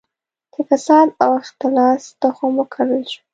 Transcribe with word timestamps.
د 0.53 0.55
فساد 0.69 1.07
او 1.23 1.31
اختلاس 1.41 2.01
تخم 2.21 2.51
وکرل 2.59 3.03
شو. 3.11 3.21